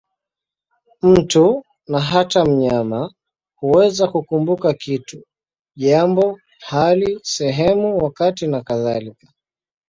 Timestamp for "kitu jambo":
4.73-6.39